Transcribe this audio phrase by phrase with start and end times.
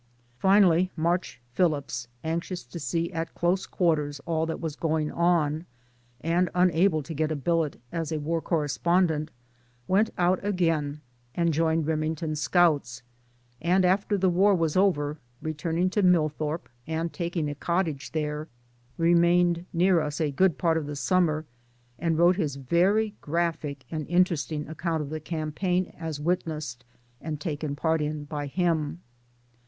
[0.39, 5.67] Finally March Phillipps, anxious to see at close quarters all that was going on
[6.21, 9.29] and unable to get a billet as war correspondent,
[9.87, 11.01] went out again
[11.35, 13.03] and joined Rimington's Scouts;
[13.61, 18.47] and after the war was over returning to Millthorpe and taking a cottage there
[18.97, 21.45] remained near us a good part of the summer
[21.99, 26.85] and wrote his very graphic and interesting account of the campaign as witnessed
[27.21, 28.99] and taken part in by him.